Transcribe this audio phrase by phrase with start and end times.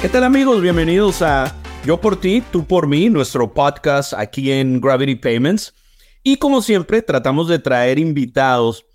[0.00, 0.62] ¿Qué tal amigos?
[0.62, 5.74] Bienvenidos a Yo por ti, tú por mí, nuestro podcast aquí en Gravity Payments.
[6.22, 8.86] Y como siempre, tratamos de traer invitados,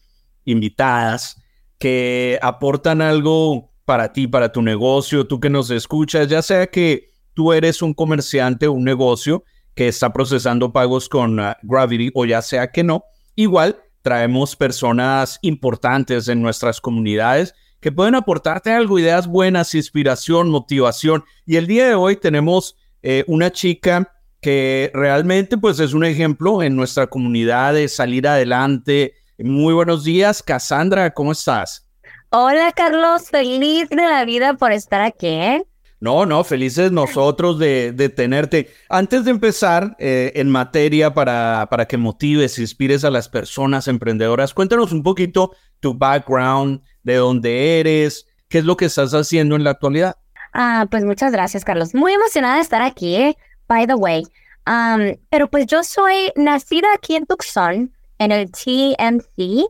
[0.45, 1.41] invitadas,
[1.77, 7.09] que aportan algo para ti, para tu negocio, tú que nos escuchas, ya sea que
[7.33, 9.43] tú eres un comerciante o un negocio
[9.75, 13.03] que está procesando pagos con uh, Gravity o ya sea que no,
[13.35, 21.23] igual traemos personas importantes en nuestras comunidades que pueden aportarte algo, ideas buenas, inspiración, motivación.
[21.45, 24.11] Y el día de hoy tenemos eh, una chica
[24.41, 29.13] que realmente pues es un ejemplo en nuestra comunidad de salir adelante.
[29.37, 31.87] Muy buenos días, Cassandra, ¿cómo estás?
[32.29, 35.27] Hola Carlos, feliz de la vida por estar aquí.
[35.27, 35.65] ¿eh?
[35.99, 38.69] No, no, felices nosotros de, tenerte.
[38.89, 44.53] Antes de empezar eh, en materia para, para que motives, inspires a las personas emprendedoras,
[44.53, 49.63] cuéntanos un poquito tu background, de dónde eres, qué es lo que estás haciendo en
[49.63, 50.17] la actualidad.
[50.53, 51.93] Ah, pues muchas gracias, Carlos.
[51.93, 53.37] Muy emocionada de estar aquí, eh,
[53.67, 54.23] by the way.
[54.67, 59.65] Um, pero pues yo soy nacida aquí en Tucson, en el TMC,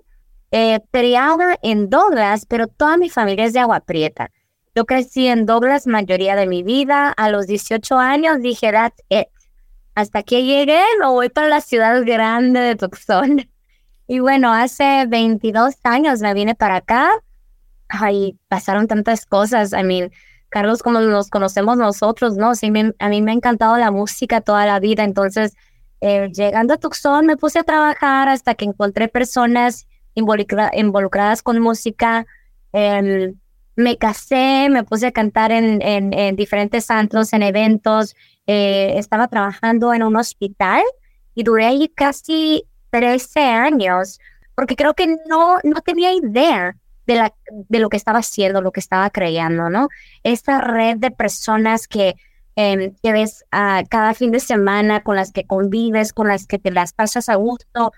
[0.52, 4.32] eh, criada en Douglas, pero toda mi familia es de Agua Prieta.
[4.76, 7.12] Yo crecí en Douglas mayoría de mi vida.
[7.12, 9.30] A los 18 años dije, that's it.
[9.96, 13.50] Hasta que llegué, me voy para la ciudad grande de Tucson.
[14.08, 17.10] Y bueno, hace 22 años me vine para acá.
[17.88, 19.74] Ay, pasaron tantas cosas.
[19.74, 20.12] I mean,
[20.50, 22.54] Carlos, como nos conocemos nosotros, ¿no?
[22.54, 25.04] Sí, a mí me ha encantado la música toda la vida.
[25.04, 25.56] Entonces,
[26.02, 32.28] eh, llegando a Tucson, me puse a trabajar hasta que encontré personas involucradas con música.
[32.74, 33.34] Em,
[33.76, 38.16] me casé, me puse a cantar en, en, diferentes santos, en eventos.
[38.48, 40.84] Eh, estaba trabajando en un hospital
[41.34, 44.20] y duré ahí casi 13 años,
[44.56, 48.72] porque creo que no, no tenía idea de, la, de lo que estaba haciendo, lo
[48.72, 49.90] que estaba creando, ¿no?
[50.24, 52.16] Esta red de personas que,
[52.56, 56.58] eh, que ves uh, cada fin de semana, con las que convives, con las que
[56.58, 57.92] te las pasas a gusto,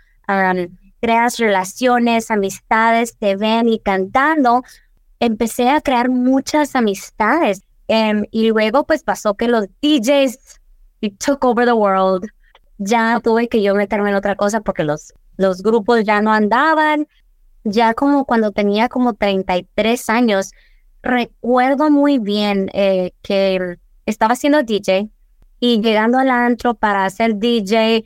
[0.99, 4.63] creas relaciones, amistades, te ven y cantando,
[5.19, 7.61] empecé a crear muchas amistades.
[7.87, 10.59] Em, y luego pues pasó que los DJs
[11.19, 12.27] took over the world
[12.77, 17.07] ya tuve que yo meterme en otra cosa porque los, los grupos ya no andaban.
[17.63, 20.51] Ya como cuando tenía como 33 años,
[21.01, 25.09] recuerdo muy bien eh, que estaba haciendo DJ
[25.59, 28.05] y llegando al antro para hacer DJ.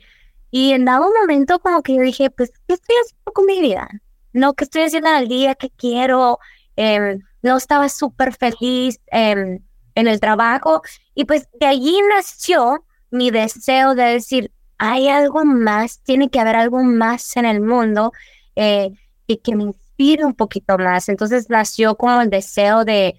[0.50, 3.88] Y en dado momento como que yo dije, pues, ¿qué estoy haciendo con mi vida?
[4.32, 5.54] No, ¿qué estoy haciendo al día?
[5.54, 6.38] ¿Qué quiero?
[6.76, 9.60] Em, no estaba súper feliz em,
[9.94, 10.82] en el trabajo.
[11.14, 16.56] Y pues de allí nació mi deseo de decir, hay algo más, tiene que haber
[16.56, 18.12] algo más en el mundo
[18.56, 18.90] eh,
[19.26, 21.08] y que me inspire un poquito más.
[21.08, 23.16] Entonces nació como el deseo de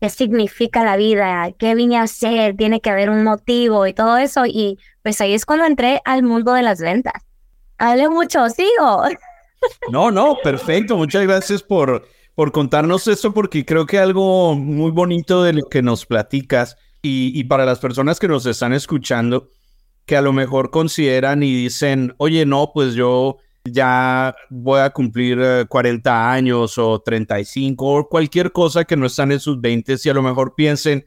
[0.00, 4.16] qué significa la vida, qué vine a hacer, tiene que haber un motivo y todo
[4.18, 4.44] eso.
[4.46, 7.24] Y pues ahí es cuando entré al mundo de las ventas.
[7.78, 9.04] Hable mucho, sigo.
[9.90, 10.96] No, no, perfecto.
[10.96, 15.80] Muchas gracias por, por contarnos esto, porque creo que algo muy bonito de lo que
[15.80, 19.48] nos platicas y, para las personas que nos están escuchando,
[20.04, 25.66] que a lo mejor consideran y dicen, oye, no, pues yo ya voy a cumplir
[25.66, 30.08] 40 eh, años o 35 o cualquier cosa que no están en sus 20 y
[30.08, 31.06] a lo mejor piensen,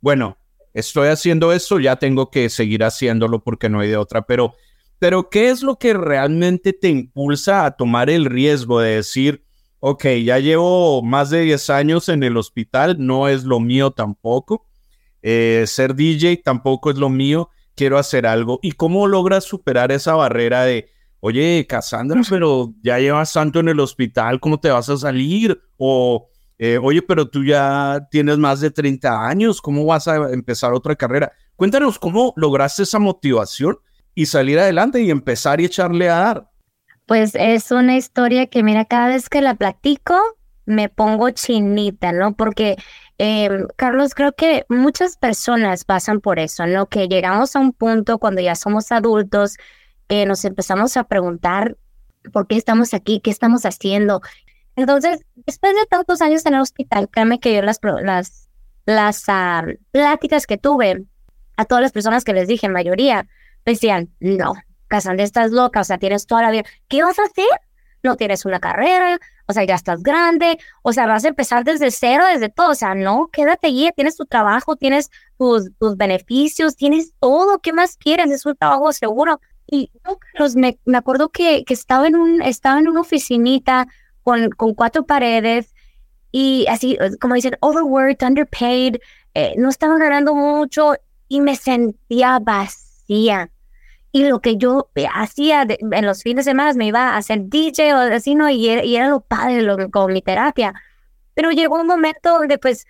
[0.00, 0.36] bueno,
[0.74, 4.54] estoy haciendo esto, ya tengo que seguir haciéndolo porque no hay de otra, pero,
[4.98, 9.45] pero ¿qué es lo que realmente te impulsa a tomar el riesgo de decir,
[9.80, 14.66] ok, ya llevo más de 10 años en el hospital, no es lo mío tampoco,
[15.22, 18.58] eh, ser DJ tampoco es lo mío, quiero hacer algo.
[18.62, 20.88] ¿Y cómo logras superar esa barrera de,
[21.20, 25.60] oye, Cassandra, pero ya llevas tanto en el hospital, ¿cómo te vas a salir?
[25.76, 30.72] O, eh, oye, pero tú ya tienes más de 30 años, ¿cómo vas a empezar
[30.72, 31.32] otra carrera?
[31.54, 33.78] Cuéntanos cómo lograste esa motivación
[34.14, 36.50] y salir adelante y empezar y echarle a dar.
[37.06, 40.20] Pues es una historia que, mira, cada vez que la platico,
[40.64, 42.34] me pongo chinita, ¿no?
[42.34, 42.76] Porque
[43.18, 46.86] Em, Carlos, creo que muchas personas pasan por eso, ¿no?
[46.86, 49.56] Que llegamos a un punto cuando ya somos adultos,
[50.06, 51.76] que nos empezamos a preguntar
[52.32, 54.20] por qué estamos aquí, qué estamos haciendo.
[54.76, 58.48] Entonces, después de tantos años en el hospital, créeme que yo las, las,
[58.84, 61.04] las ah, pláticas que tuve
[61.56, 63.26] a todas las personas que les dije, mayoría,
[63.64, 64.54] decían, no,
[64.88, 66.64] Casandra, estás loca, o sea, tienes toda la vida.
[66.88, 67.46] ¿Qué vas a hacer?
[68.02, 71.90] No tienes una carrera, o sea, ya estás grande, o sea, vas a empezar desde
[71.90, 76.76] cero, desde todo, o sea, no, quédate allí, tienes tu trabajo, tienes tus, tus beneficios,
[76.76, 78.30] tienes todo, ¿qué más quieres?
[78.30, 79.40] Es un trabajo seguro.
[79.68, 79.90] Y
[80.54, 83.88] me, me acuerdo que, que, estaba, en un, estaba en una oficinita
[84.22, 85.74] con, con cuatro paredes
[86.30, 88.96] y así, como dicen, overworked, underpaid,
[89.34, 90.94] eh, no estaba ganando mucho
[91.28, 93.50] y me sentía vacía.
[94.16, 97.92] Y lo que yo hacía en los fines de semana me iba a hacer DJ
[97.92, 98.48] o así, ¿no?
[98.48, 100.72] Y era, y era lo padre lo, con mi terapia.
[101.34, 102.86] Pero llegó un momento donde pues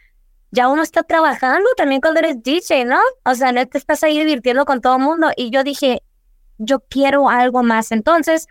[0.52, 3.00] ya uno está trabajando también cuando eres DJ, ¿no?
[3.24, 5.32] O sea, no te estás ahí divirtiendo con todo el mundo.
[5.36, 6.00] Y yo dije,
[6.58, 7.90] yo quiero algo más.
[7.90, 8.46] Entonces,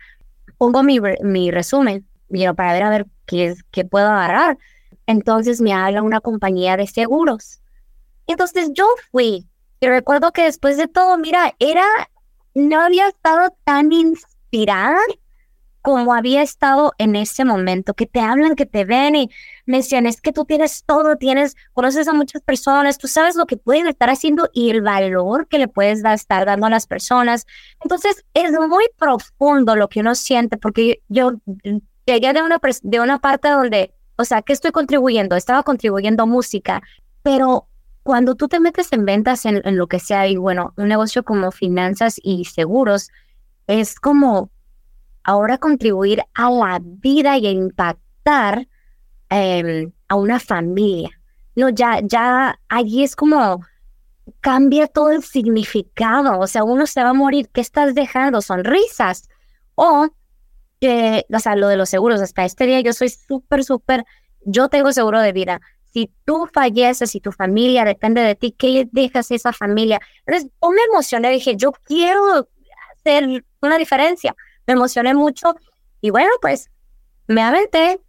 [0.58, 2.06] pongo mi, mi resumen
[2.54, 4.58] para ver a ver qué, qué puedo agarrar.
[5.06, 7.62] Entonces me habla una compañía de seguros.
[8.26, 9.46] Entonces yo fui.
[9.80, 11.86] Y recuerdo que después de todo, mira, era,
[12.56, 14.98] no había estado tan inspirada
[15.82, 19.30] como había estado en ese momento, que te hablan, que te ven y
[19.66, 23.46] me decían, es que tú tienes todo, tienes, conoces a muchas personas, tú sabes lo
[23.46, 27.46] que puedes estar haciendo y el valor que le puedes estar dando a las personas.
[27.82, 31.34] Entonces, es muy profundo lo que uno siente, porque yo
[32.04, 35.36] llegué de una, de una parte donde, o sea, ¿qué estoy contribuyendo?
[35.36, 36.82] Estaba contribuyendo música,
[37.22, 37.68] pero
[38.06, 41.24] cuando tú te metes en ventas en, en lo que sea, y bueno, un negocio
[41.24, 43.10] como finanzas y seguros,
[43.66, 44.48] es como
[45.24, 48.68] ahora contribuir a la vida y a impactar
[49.28, 51.10] em, a una familia.
[51.56, 53.60] No, ya, ya allí es como
[54.40, 56.38] cambia todo el significado.
[56.38, 57.48] O sea, uno se va a morir.
[57.52, 58.40] ¿Qué estás dejando?
[58.40, 59.28] Sonrisas.
[59.74, 60.06] O,
[60.80, 62.20] que, o sea, lo de los seguros.
[62.20, 64.04] Hasta este día yo soy súper, súper,
[64.44, 65.60] yo tengo seguro de vida.
[65.96, 69.98] Si tú falleces y tu familia depende de ti, ¿qué dejas a esa familia?
[70.26, 72.46] Entonces, yo me emocioné, dije, yo quiero
[72.94, 74.34] hacer una diferencia
[74.66, 75.54] me emocioné mucho
[76.00, 76.70] y bueno, pues
[77.26, 78.00] me aventé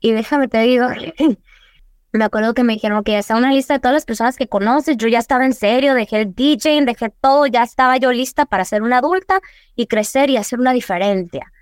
[0.00, 0.86] y déjame te digo,
[2.12, 4.96] me acuerdo que me dijeron que está una lista de todas las personas que conoces,
[4.96, 8.64] yo ya estaba en serio, dejé el DJ, dejé todo, ya estaba yo lista para
[8.64, 9.40] ser una adulta
[9.74, 11.52] y crecer y hacer una diferencia.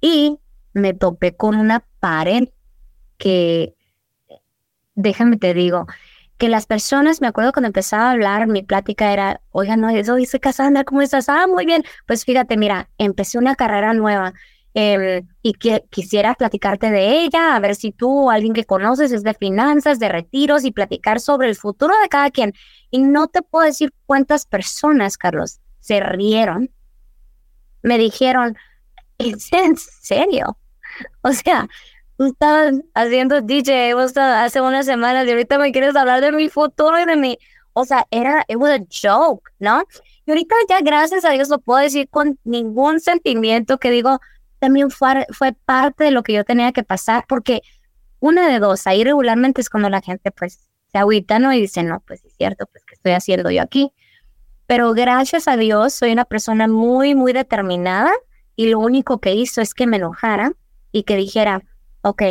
[0.00, 0.38] Y
[0.72, 2.48] me topé con una pared
[3.16, 3.74] que,
[4.98, 5.86] déjame te digo,
[6.38, 10.16] que las personas, me acuerdo cuando empezaba a hablar, mi plática era, oiga, no, eso
[10.16, 11.28] dice Cassandra, ¿cómo estás?
[11.28, 11.84] Ah, muy bien.
[12.06, 14.34] Pues fíjate, mira, empecé una carrera nueva
[14.74, 19.10] em, y que, quisiera platicarte de ella, a ver si tú o alguien que conoces
[19.12, 22.52] es de finanzas, de retiros y platicar sobre el futuro de cada quien.
[22.90, 26.70] Y no te puedo decir cuántas personas, Carlos, se rieron,
[27.82, 28.56] me dijeron,
[29.18, 30.58] ¿es en serio?
[31.22, 31.68] O sea,
[32.18, 37.00] tú estabas haciendo DJ hace unas semanas y ahorita me quieres hablar de mi futuro
[37.00, 37.38] y de mi,
[37.74, 39.84] o sea, era, it was a joke, ¿no?
[40.26, 44.18] Y ahorita ya gracias a Dios lo puedo decir con ningún sentimiento que digo,
[44.58, 47.62] también fue, fue parte de lo que yo tenía que pasar, porque
[48.18, 51.52] una de dos, ahí regularmente es cuando la gente pues se agüita, ¿no?
[51.52, 53.92] Y dice, no, pues es cierto, pues ¿qué estoy haciendo yo aquí?
[54.66, 58.10] Pero gracias a Dios soy una persona muy, muy determinada
[58.56, 60.52] y lo único que hizo es que me enojara
[60.90, 61.62] y que dijera,
[62.02, 62.22] ok,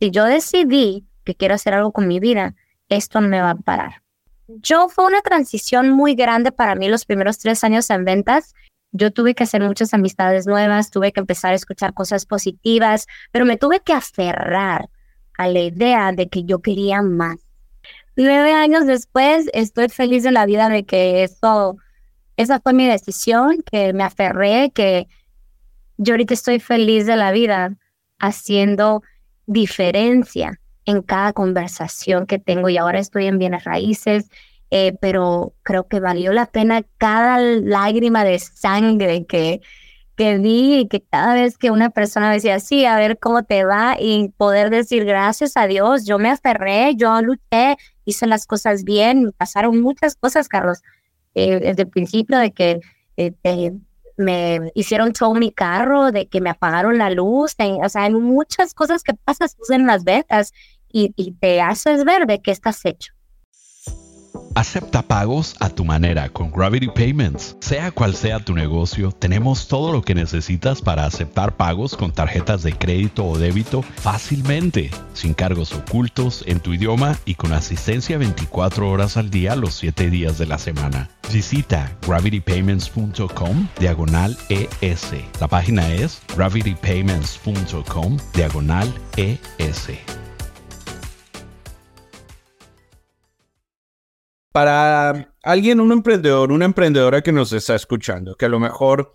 [0.00, 2.54] si yo decidí que quiero hacer algo con mi vida,
[2.88, 4.02] esto no me va a parar.
[4.48, 8.54] Yo fue una transición muy grande para mí los primeros tres años en ventas.
[8.92, 13.44] Yo tuve que hacer muchas amistades nuevas, tuve que empezar a escuchar cosas positivas, pero
[13.44, 14.88] me tuve que aferrar
[15.38, 17.36] a la idea de que yo quería más.
[18.16, 21.76] Nueve años después, estoy feliz de la vida de que eso,
[22.36, 25.06] esa fue mi decisión, que me aferré, que
[25.96, 27.76] yo ahorita estoy feliz de la vida
[28.20, 29.02] haciendo
[29.46, 32.68] diferencia en cada conversación que tengo.
[32.68, 34.30] Y ahora estoy en bienes raíces,
[34.70, 39.60] eh, pero creo que valió la pena cada lágrima de sangre que,
[40.16, 43.64] que di y que cada vez que una persona decía, sí, a ver cómo te
[43.64, 48.84] va y poder decir gracias a Dios, yo me aferré, yo luché, hice las cosas
[48.84, 50.82] bien, me pasaron muchas cosas, Carlos,
[51.34, 52.80] eh, desde el principio de que
[53.16, 53.32] eh,
[54.20, 58.74] me hicieron show mi carro, de que me apagaron la luz, o sea, hay muchas
[58.74, 60.52] cosas que pasan en las ventas
[60.92, 63.12] y, y te haces ver de qué estás hecho.
[64.54, 67.56] Acepta pagos a tu manera con Gravity Payments.
[67.60, 72.62] Sea cual sea tu negocio, tenemos todo lo que necesitas para aceptar pagos con tarjetas
[72.62, 78.90] de crédito o débito fácilmente, sin cargos ocultos, en tu idioma y con asistencia 24
[78.90, 81.08] horas al día los 7 días de la semana.
[81.32, 85.12] Visita gravitypayments.com diagonal ES.
[85.40, 90.19] La página es gravitypayments.com diagonal ES.
[94.52, 99.12] Para alguien, un emprendedor, una emprendedora que nos está escuchando, que a lo mejor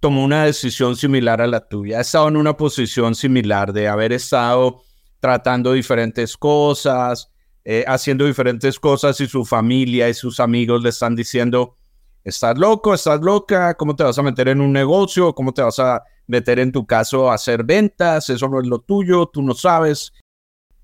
[0.00, 4.14] tomó una decisión similar a la tuya, ha estado en una posición similar de haber
[4.14, 4.80] estado
[5.20, 7.30] tratando diferentes cosas,
[7.62, 11.76] eh, haciendo diferentes cosas y su familia y sus amigos le están diciendo,
[12.24, 12.94] ¿estás loco?
[12.94, 13.74] ¿Estás loca?
[13.74, 15.34] ¿Cómo te vas a meter en un negocio?
[15.34, 18.30] ¿Cómo te vas a meter en tu caso a hacer ventas?
[18.30, 20.10] Eso no es lo tuyo, tú no sabes.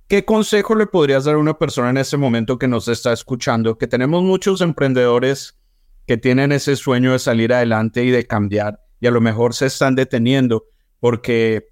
[0.08, 3.76] ¿Qué consejo le podrías dar a una persona en este momento que nos está escuchando?
[3.76, 5.58] Que tenemos muchos emprendedores
[6.06, 9.66] que tienen ese sueño de salir adelante y de cambiar y a lo mejor se
[9.66, 10.66] están deteniendo
[11.00, 11.68] porque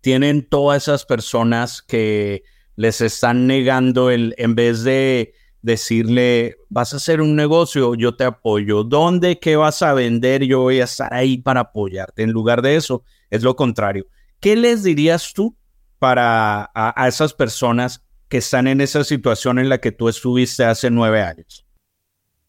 [0.00, 2.42] tienen todas esas personas que
[2.76, 8.24] les están negando el, en vez de decirle, vas a hacer un negocio, yo te
[8.24, 8.82] apoyo.
[8.82, 9.38] ¿Dónde?
[9.38, 10.44] ¿Qué vas a vender?
[10.44, 12.24] Yo voy a estar ahí para apoyarte.
[12.24, 14.06] En lugar de eso, es lo contrario.
[14.40, 15.56] ¿Qué les dirías tú
[16.02, 20.90] para a, esas personas que están en esa situación en la que tú estuviste hace
[20.90, 21.64] nueve años?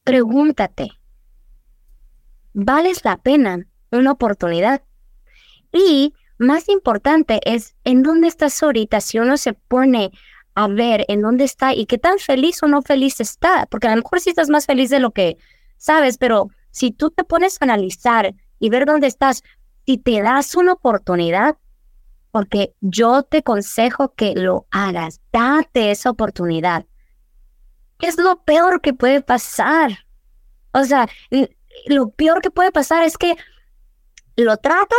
[0.03, 0.89] Pregúntate,
[2.53, 4.81] ¿vales la pena una oportunidad?
[5.71, 9.01] Y más importante es en dónde estás ahorita.
[9.01, 10.09] Si uno se pone
[10.55, 13.91] a ver en dónde está y qué tan feliz o no feliz está, porque a
[13.91, 15.37] lo mejor sí estás más feliz de lo que
[15.77, 19.43] sabes, pero si tú te pones a analizar y ver dónde estás,
[19.85, 21.55] si te das una oportunidad,
[22.33, 26.83] porque yo te aconsejo que lo hagas, date esa oportunidad.
[27.99, 29.91] ¿Qué es lo peor que puede pasar?
[30.71, 31.07] O sea,
[31.85, 33.35] lo peor que puede pasar es que
[34.35, 34.97] lo tratas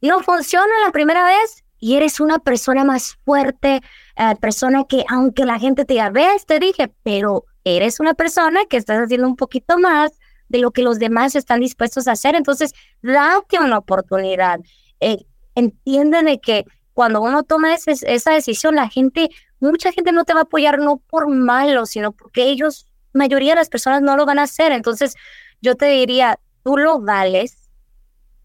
[0.00, 3.80] no funciona la primera vez y eres una persona más fuerte,
[4.14, 8.60] eh, persona que aunque la gente te diga, ves, te dije, pero eres una persona
[8.70, 10.12] que estás haciendo un poquito más
[10.46, 12.36] de lo que los demás están dispuestos a hacer.
[12.36, 14.60] Entonces, date una oportunidad.
[15.00, 15.26] Eh,
[15.56, 16.64] de que
[16.96, 19.28] cuando uno toma esa decisión, la gente,
[19.60, 23.56] mucha gente no te va a apoyar no por malo, sino porque ellos, mayoría de
[23.56, 24.72] las personas no lo van a hacer.
[24.72, 25.14] Entonces,
[25.60, 27.68] yo te diría, tú lo vales,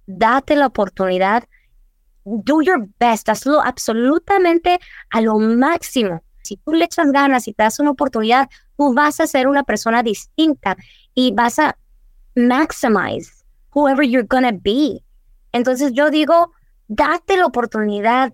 [0.05, 1.45] date la oportunidad,
[2.25, 4.81] do your best, hazlo absolutamente
[5.11, 6.21] a lo máximo.
[6.43, 9.63] Si tú le echas ganas y te das una oportunidad, tú vas a ser una
[9.63, 10.75] persona distinta
[11.15, 11.77] y vas a
[12.35, 15.01] maximize whoever you're gonna be.
[15.53, 16.51] Entonces yo digo,
[16.91, 18.31] date la oportunidad.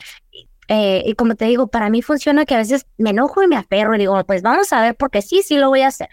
[0.68, 3.56] Eh, y como te digo, para mí funciona que a veces me enojo y me
[3.56, 6.10] aferro y digo, pues vamos a ver, porque sí, sí lo voy a hacer.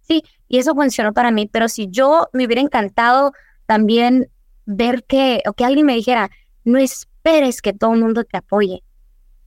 [0.00, 3.32] Sí, y eso funcionó para mí, pero si yo me hubiera encantado
[3.66, 4.28] también
[4.64, 6.30] ver que, o que alguien me dijera,
[6.64, 8.82] no esperes que todo el mundo te apoye.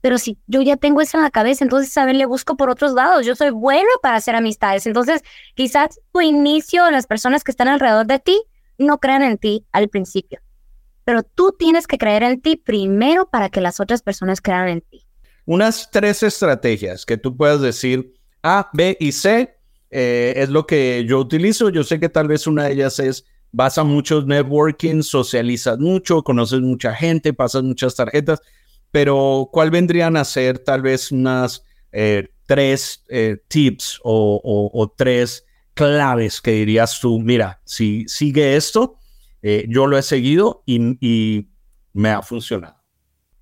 [0.00, 2.70] Pero si yo ya tengo eso en la cabeza, entonces a ver, le busco por
[2.70, 3.26] otros lados.
[3.26, 4.86] Yo soy bueno para hacer amistades.
[4.86, 5.22] Entonces,
[5.54, 8.40] quizás tu inicio, las personas que están alrededor de ti,
[8.78, 10.40] no crean en ti al principio.
[11.06, 14.82] Pero tú tienes que creer en ti primero para que las otras personas crean en
[14.82, 15.06] ti.
[15.46, 19.56] Unas tres estrategias que tú puedas decir A, B y C
[19.90, 21.70] eh, es lo que yo utilizo.
[21.70, 26.22] Yo sé que tal vez una de ellas es vas a muchos networking, socializas mucho,
[26.22, 28.40] conoces mucha gente, pasas muchas tarjetas,
[28.90, 35.44] pero ¿cuál vendrían a ser tal vez unas eh, tres eh, tips o, tres
[35.74, 38.98] claves que dirías tú, mira, si sigue esto,
[39.42, 41.48] eh, yo lo he seguido y,
[41.92, 42.76] me ha funcionado?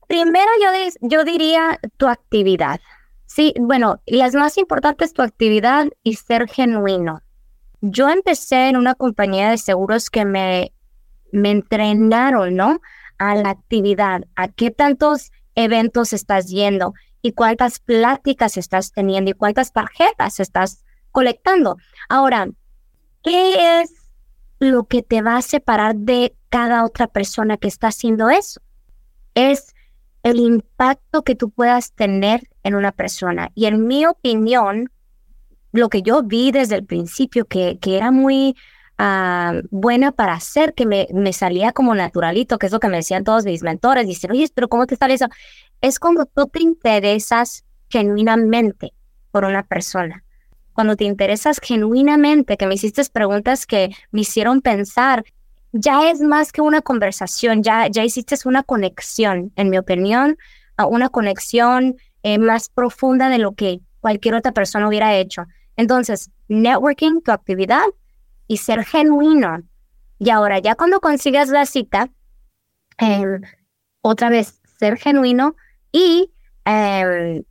[0.06, 0.68] Primero yo,
[1.00, 2.80] yo diría tu actividad.
[3.26, 7.22] Sí, bueno, las más importantes tu actividad y ser genuino.
[7.80, 10.72] Yo empecé en una compañía de seguros que me,
[11.32, 12.80] me entrenaron, ¿no?
[13.18, 19.34] A la actividad, a qué tantos eventos estás yendo y cuántas pláticas estás teniendo y
[19.34, 21.76] cuántas tarjetas estás colectando.
[22.08, 22.48] Ahora,
[23.22, 24.03] ¿qué es
[24.64, 28.60] lo que te va a separar de cada otra persona que está haciendo eso?
[29.34, 29.74] Es
[30.22, 33.50] el impacto que tú puedas tener en una persona.
[33.54, 34.90] Y en mi opinión,
[35.72, 38.56] lo que yo vi desde el principio, que, que era muy
[38.96, 42.96] ah, buena para hacer, que me, me salía como naturalito, que es lo que me
[42.96, 45.26] decían todos mis mentores, dicen, oye, pero ¿cómo te sale eso?
[45.80, 48.94] Es cuando tú te interesas genuinamente
[49.30, 50.24] por una persona.
[50.74, 55.24] Cuando te interesas genuinamente, que me hiciste preguntas que me hicieron pensar,
[55.72, 60.36] ya es más que una conversación, ya, ya hiciste una conexión, en mi opinión,
[60.76, 65.44] una conexión eh, más profunda de lo que cualquier otra persona hubiera hecho.
[65.76, 67.84] Entonces, networking, tu actividad
[68.48, 69.62] y ser genuino.
[70.18, 72.10] Y ahora, ya cuando consigas la cita,
[72.98, 73.40] em,
[74.00, 75.54] otra vez, ser genuino
[75.92, 76.32] y
[76.64, 77.44] em,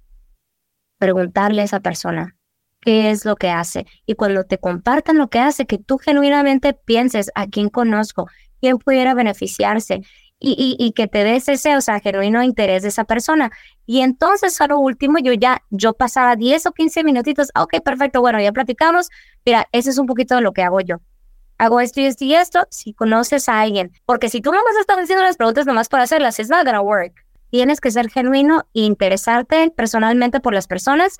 [0.97, 2.35] preguntarle a esa persona
[2.83, 3.85] qué es lo que hace.
[4.05, 8.27] Y cuando te compartan lo que hace, que tú genuinamente pienses a quién conozco,
[8.59, 10.01] quién pudiera beneficiarse
[10.45, 13.51] y, que te des ese, o sea, genuino interés de esa persona.
[13.85, 18.19] Y entonces a lo último yo ya, yo pasaba 10 o 15 minutitos, ok, perfecto,
[18.19, 19.09] bueno, ya platicamos,
[19.45, 20.97] mira, ese es un poquito de lo que hago yo.
[21.57, 24.97] Hago esto y esto y esto, si conoces a alguien, porque si tú nomás estás
[24.97, 27.13] haciendo las preguntas nomás para hacerlas, it's not gonna work.
[27.49, 31.19] Tienes que ser genuino e interesarte personalmente por las personas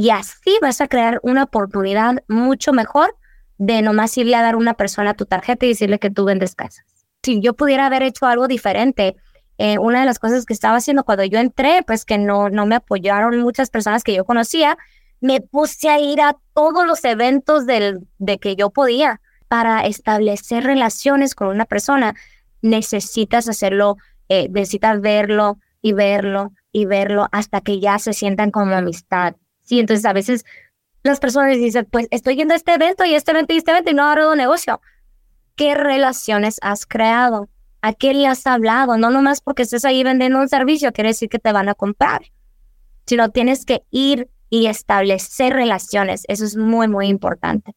[0.00, 3.14] y así vas a crear una oportunidad mucho mejor
[3.58, 6.86] de nomás irle a dar una persona tu tarjeta y decirle que tú vendes casas.
[7.22, 9.16] Si yo pudiera haber hecho algo diferente,
[9.58, 12.64] eh, una de las cosas que estaba haciendo cuando yo entré, pues que no, no
[12.64, 14.78] me apoyaron muchas personas que yo conocía,
[15.20, 20.64] me puse a ir a todos los eventos del, de que yo podía para establecer
[20.64, 22.14] relaciones con una persona.
[22.62, 23.98] Necesitas hacerlo,
[24.30, 29.34] eh, necesitas verlo y verlo y verlo hasta que ya se sientan como amistad.
[29.70, 30.44] Sí, entonces a veces
[31.04, 33.92] las personas dicen, pues estoy yendo a este evento y este evento y este evento
[33.92, 34.80] y no hago negocio.
[35.54, 37.48] ¿Qué relaciones has creado?
[37.80, 38.98] ¿A qué le has hablado?
[38.98, 42.32] No nomás porque estés ahí vendiendo un servicio quiere decir que te van a comprar,
[43.06, 46.24] sino tienes que ir y establecer relaciones.
[46.26, 47.72] Eso es muy, muy importante.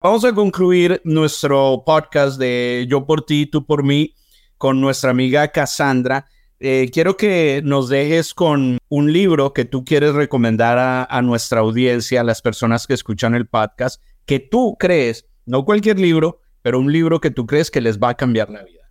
[0.00, 4.14] Vamos a concluir nuestro podcast de Yo por ti, tú por mí,
[4.58, 6.28] con nuestra amiga Cassandra.
[6.62, 12.20] Eh, quiero que nos dejes con un libro que tú quieres recomendar a, nuestra audiencia,
[12.20, 16.92] a las personas que escuchan el podcast, que tú crees, no cualquier libro, pero un
[16.92, 18.90] libro que tú crees que les va a cambiar la vida.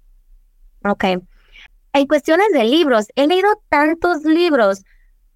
[0.83, 1.03] Ok.
[1.93, 4.83] En cuestiones de libros, he leído tantos libros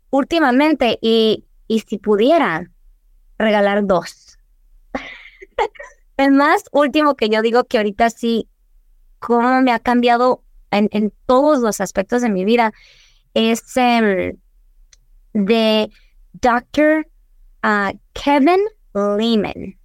[0.10, 2.72] últimamente y, y si pudiera
[3.38, 4.40] regalar dos.
[6.18, 8.50] el más último que yo digo que ahorita sí,
[9.20, 10.44] cómo me ha cambiado
[10.78, 12.74] en, todos los aspectos de mi vida,
[13.34, 14.38] es em,
[15.34, 15.90] de
[16.34, 17.08] Dr.
[17.62, 18.62] Ah, Kevin
[18.94, 19.78] Lehman.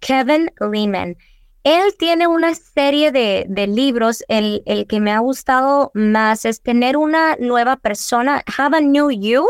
[0.00, 1.16] Kevin Lehman.
[1.62, 4.24] Él tiene una serie de, de libros.
[4.28, 8.42] El, el, que me ha gustado más es tener una nueva persona.
[8.58, 9.46] Have a new you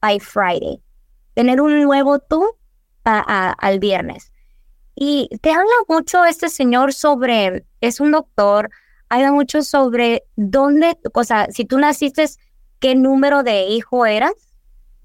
[0.00, 0.80] by Friday.
[1.34, 2.44] Tener un nuevo tú
[3.04, 4.32] al viernes.
[4.94, 8.70] Y te habla mucho este señor sobre, es un doctor,
[9.08, 12.26] habla mucho sobre dónde, o sea, si tú naciste,
[12.78, 14.32] qué número de hijo eras,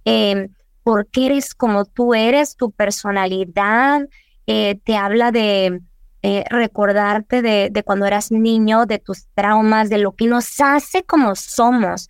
[0.05, 0.49] eh,
[0.83, 4.07] por qué eres como tú eres, tu personalidad,
[4.47, 5.81] eh, te habla de
[6.21, 11.35] eh, recordarte de, cuando eras niño, de tus traumas, de lo que nos hace como
[11.35, 12.09] somos.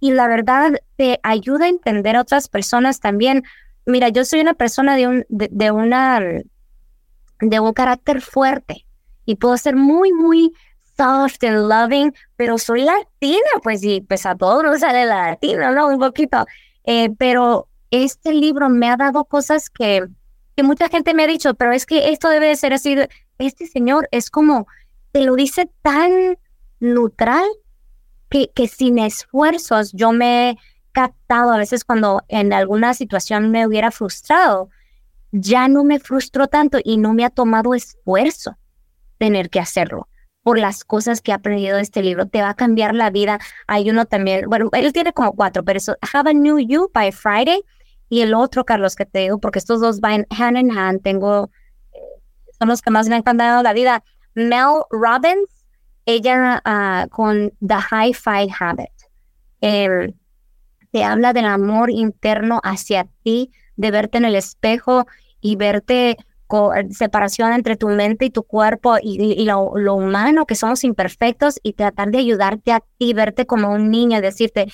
[0.00, 3.44] Y la verdad te ayuda a entender a otras personas también.
[3.86, 6.20] Mira, yo soy una persona de un, de, de una,
[7.40, 8.84] de un carácter fuerte
[9.24, 10.52] y puedo ser muy, muy
[11.02, 15.72] soft and loving, pero soy latina, pues y pues a todos nos sale la latina,
[15.72, 15.88] ¿no?
[15.88, 16.46] Un poquito.
[16.84, 20.06] Eh, pero este libro me ha dado cosas que,
[20.56, 22.96] que mucha gente me ha dicho, pero es que esto debe de ser así.
[23.38, 24.68] Este señor es como,
[25.10, 26.38] te lo dice tan
[26.78, 27.46] neutral
[28.28, 30.56] que, que sin esfuerzos yo me he
[30.92, 34.68] captado a veces cuando en alguna situación me hubiera frustrado,
[35.32, 38.56] ya no me frustró tanto y no me ha tomado esfuerzo
[39.18, 40.06] tener que hacerlo
[40.42, 42.26] por las cosas que ha aprendido de este libro.
[42.26, 43.38] Te va a cambiar la vida.
[43.66, 47.12] Hay uno también, bueno, él tiene como cuatro, pero eso, Have a New You by
[47.12, 47.62] Friday.
[48.08, 51.50] Y el otro, Carlos, que te digo, porque estos dos van hand in hand, tengo,
[51.92, 51.98] eh,
[52.58, 54.04] son los que más me han cambiado la vida.
[54.34, 55.64] Mel Robbins,
[56.04, 58.90] ella uh, con The High Five Habit.
[60.90, 65.06] te habla del amor interno hacia ti, de verte en el espejo
[65.40, 66.18] y verte
[66.90, 72.10] separación entre tu mente y tu cuerpo y, lo, humano, que somos imperfectos, y tratar
[72.10, 74.66] de ayudarte a ti, verte como un niño, decirte,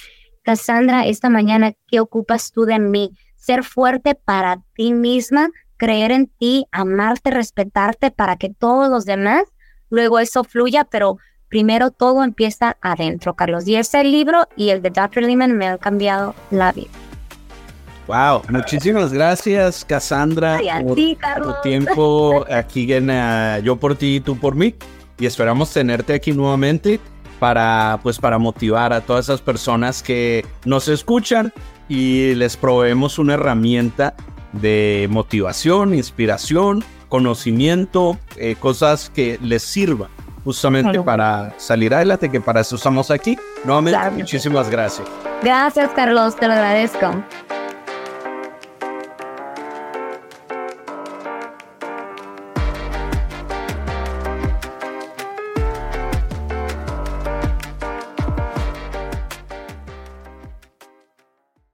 [0.43, 3.11] Cassandra, esta mañana, ¿qué ocupas tú de mí?
[3.37, 9.45] Ser fuerte para ti misma, creer en ti, amarte, respetarte para que todos los demás,
[9.91, 13.67] luego eso fluya, pero primero todo empieza adentro, Carlos.
[13.67, 15.23] Y ese libro y el de Dr.
[15.23, 17.08] Lehman me han cambiado la vida.
[18.09, 24.38] Wow, muchísimas gracias, Cassandra, por tu tiempo aquí en uh, Yo por ti y tú
[24.38, 24.75] por mí.
[25.18, 27.01] Y esperamos tenerte aquí nuevamente
[27.38, 31.53] para, pues, para motivar a todas esas personas que nos escuchan
[31.87, 34.14] y les proveemos una herramienta
[34.53, 40.09] de motivación, inspiración, conocimiento, eh, cosas que les sirvan
[40.44, 43.37] justamente para salir adelante, que para eso estamos aquí.
[43.64, 45.07] Nuevamente, muchísimas gracias.
[45.42, 47.12] Gracias, Carlos, te lo agradezco.